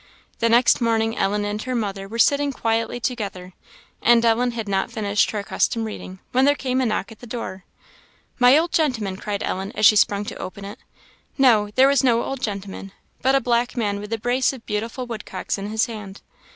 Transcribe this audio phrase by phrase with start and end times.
[0.39, 3.53] The next morning Ellen and her mother were sitting quietly together,
[4.01, 7.27] and Ellen had not finished her accustomed reading, when there came a knock at the
[7.27, 7.65] door.
[8.39, 10.79] "My old gentleman!" cried Ellen, as she sprung to open it.
[11.37, 15.05] No there was no old gentleman, but a black man with a brace of beautiful
[15.05, 16.23] woodcocks in his hand.